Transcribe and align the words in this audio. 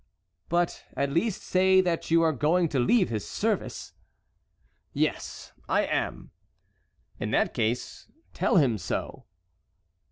"But, 0.49 0.83
at 0.97 1.11
least, 1.11 1.43
say 1.43 1.79
that 1.79 2.09
you 2.09 2.23
are 2.23 2.31
going 2.33 2.69
to 2.69 2.79
leave 2.79 3.09
his 3.09 3.29
service!" 3.29 3.93
"Yes, 4.93 5.53
I 5.69 5.81
am." 5.85 6.31
"In 7.19 7.29
that 7.29 7.53
case, 7.53 8.09
tell 8.33 8.55
him 8.57 8.79
so." 8.79 9.25